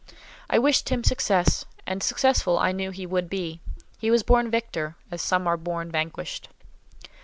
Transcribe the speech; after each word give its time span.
I 0.49 0.57
wished 0.57 0.89
him 0.89 1.03
success; 1.03 1.65
and 1.85 2.01
successful 2.01 2.57
I 2.57 2.71
knew 2.71 2.89
he 2.89 3.05
would 3.05 3.29
be. 3.29 3.59
He 3.99 4.09
was 4.09 4.23
born 4.23 4.49
victor, 4.49 4.95
as 5.11 5.21
some 5.21 5.45
are 5.45 5.57
born 5.57 5.91
vanquished. 5.91 6.47